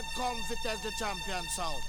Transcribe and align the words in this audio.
hard 0.00 0.14
comes 0.14 0.50
it 0.50 0.66
as 0.66 0.80
the 0.82 0.90
champion 0.92 1.44
sound. 1.48 1.82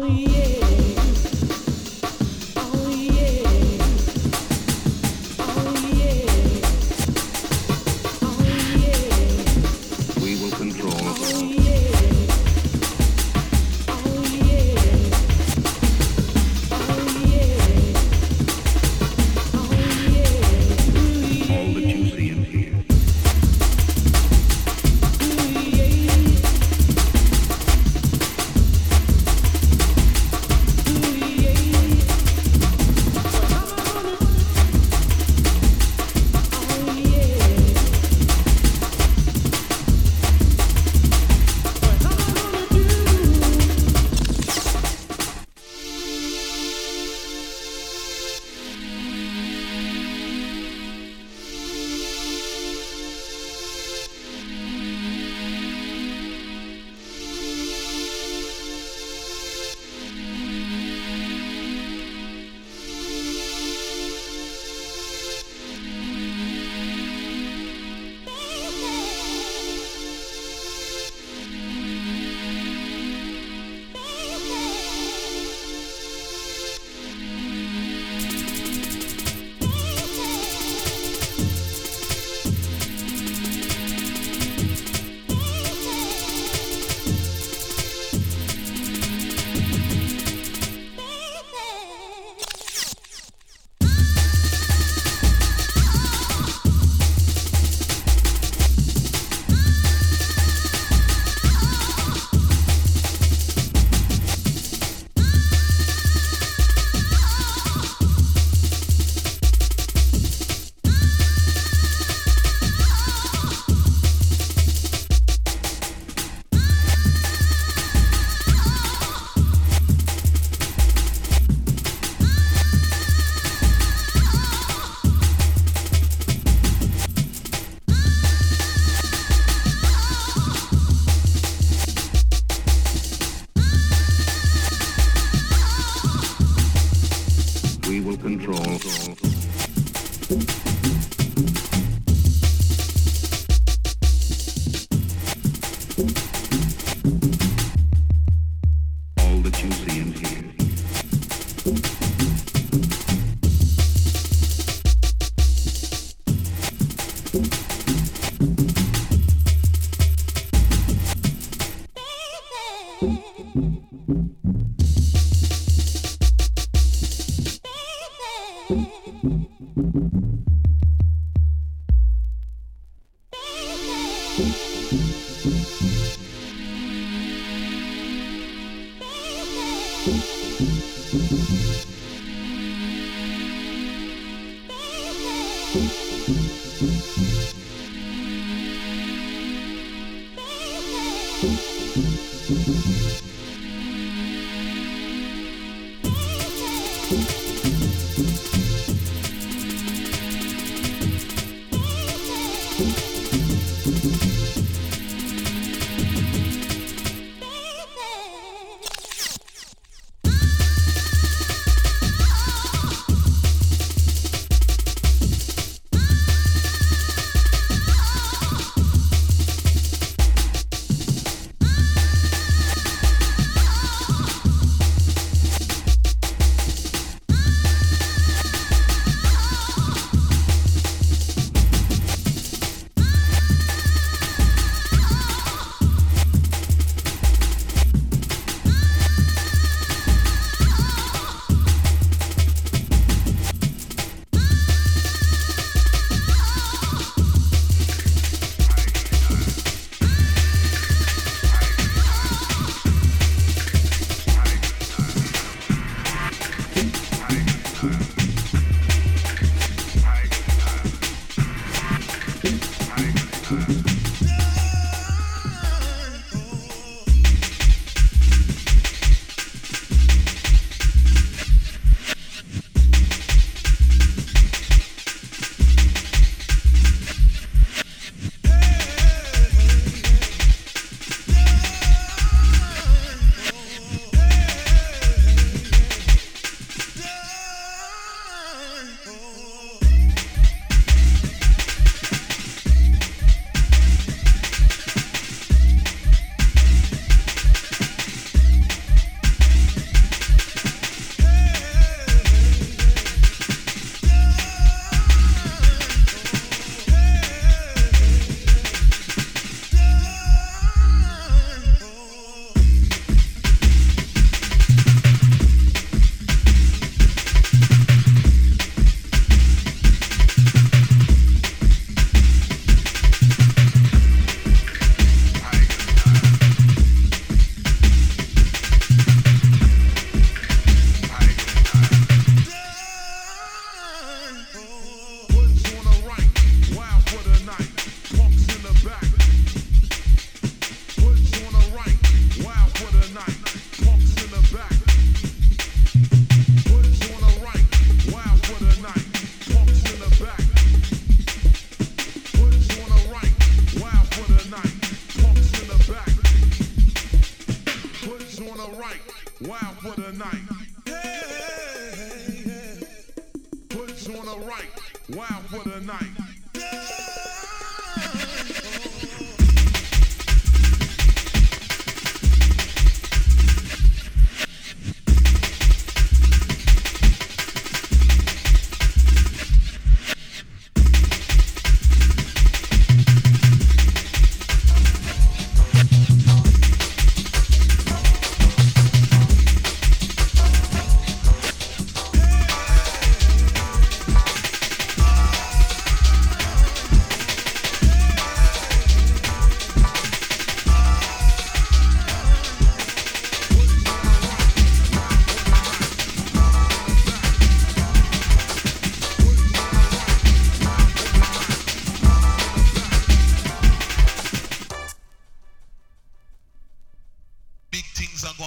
Holy. 0.00 0.29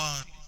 on 0.03 0.42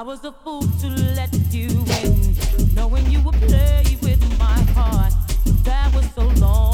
I 0.00 0.02
was 0.02 0.24
a 0.24 0.32
fool 0.32 0.62
to 0.62 0.88
let 1.14 1.30
you 1.50 1.68
in, 1.68 2.74
knowing 2.74 3.04
you 3.10 3.20
would 3.20 3.34
play 3.34 3.84
with 4.00 4.38
my 4.38 4.58
heart. 4.72 5.12
That 5.64 5.94
was 5.94 6.06
so 6.14 6.22
long. 6.40 6.69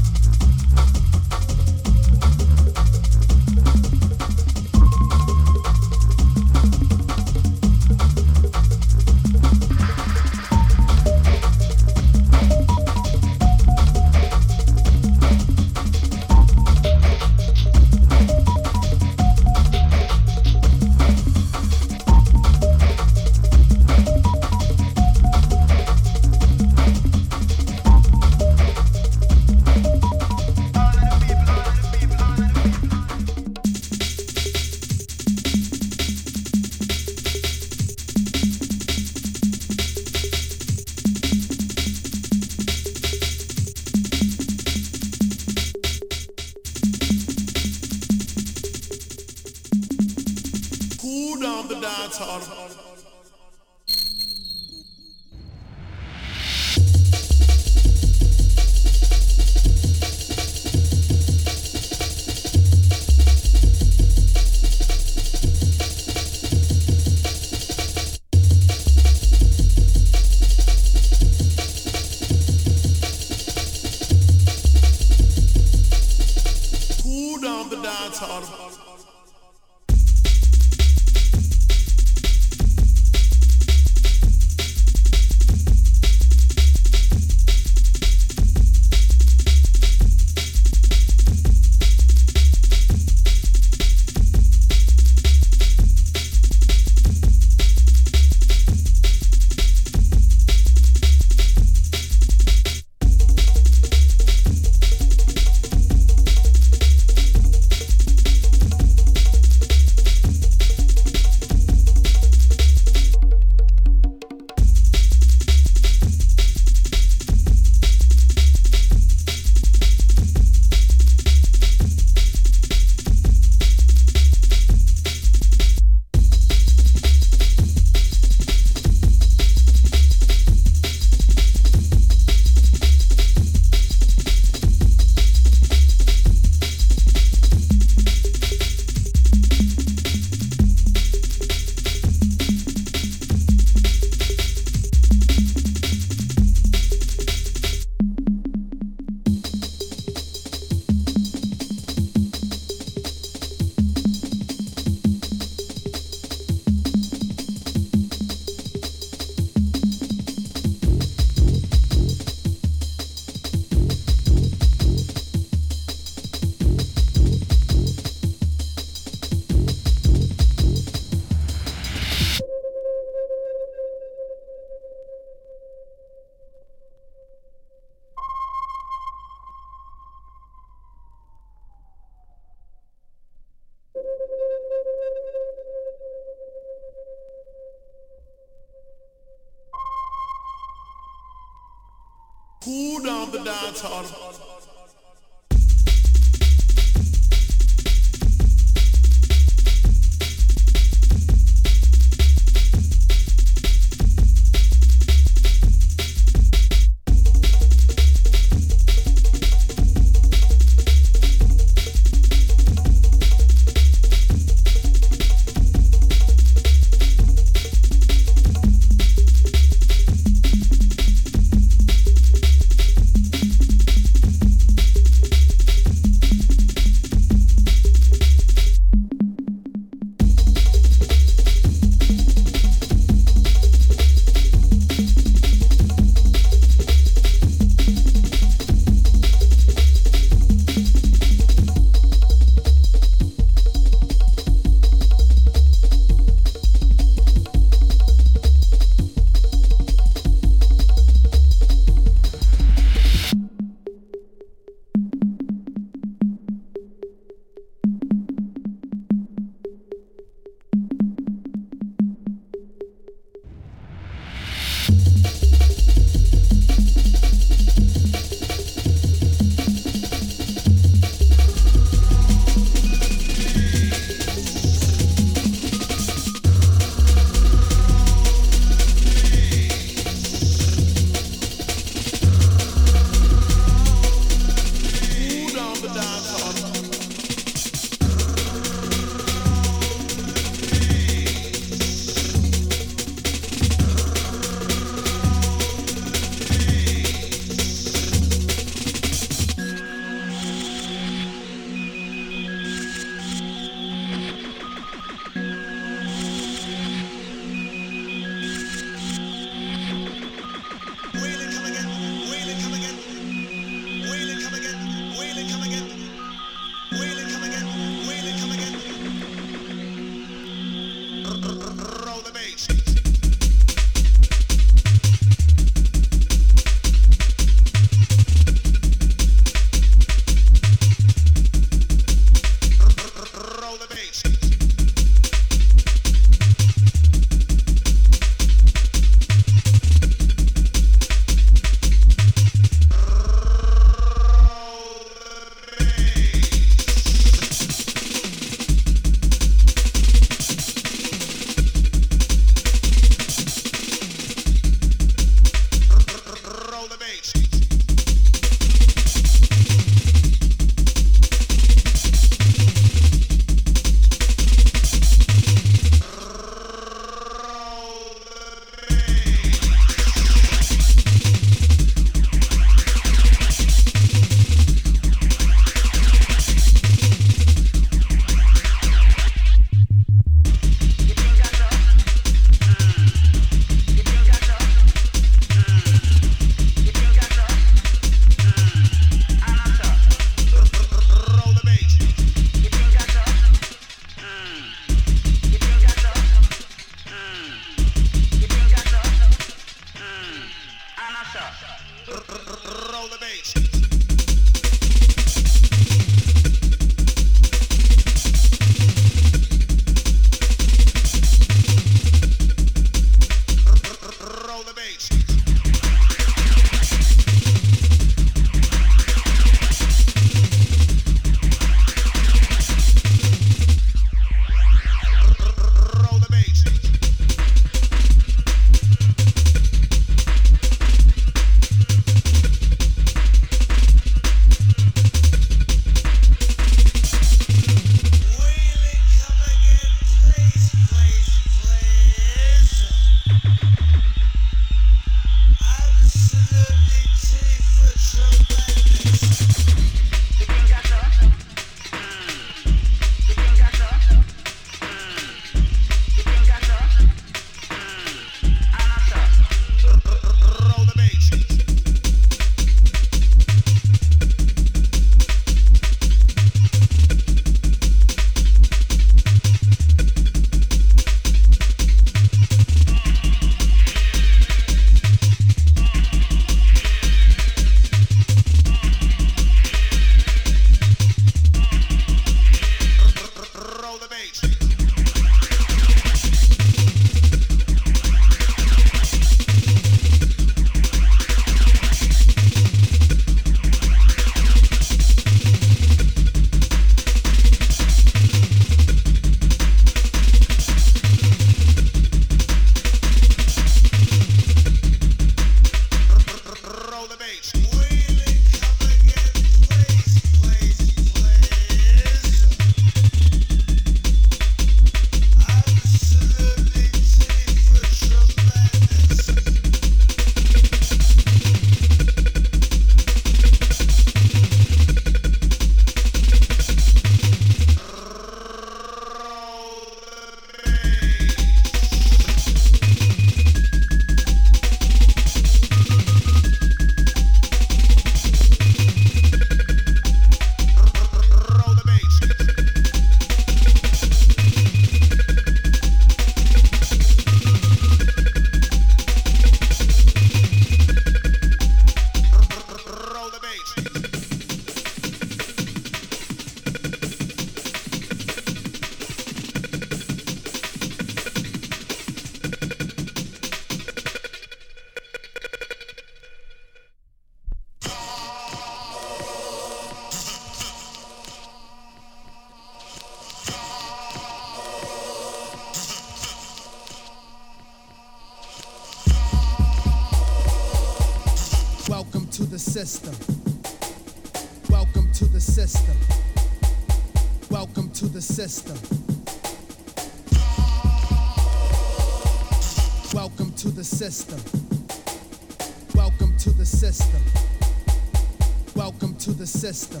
System. 599.76 600.00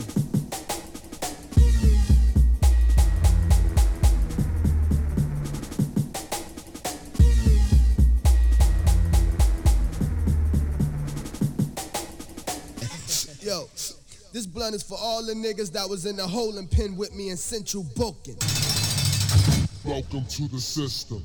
Yo, 13.42 13.68
this 14.32 14.46
blunt 14.46 14.74
is 14.74 14.82
for 14.82 14.96
all 14.98 15.24
the 15.24 15.34
niggas 15.34 15.70
that 15.72 15.88
was 15.88 16.06
in 16.06 16.16
the 16.16 16.26
holding 16.26 16.66
pen 16.66 16.96
with 16.96 17.14
me 17.14 17.28
in 17.28 17.36
central 17.36 17.84
booking. 17.96 18.36
Welcome 19.84 20.24
to 20.24 20.48
the 20.48 20.58
system. 20.58 21.22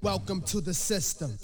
Welcome 0.01 0.41
to 0.41 0.61
the 0.61 0.73
system. 0.73 1.37